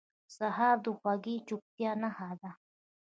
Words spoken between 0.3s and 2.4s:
سهار د خوږې چوپتیا نښه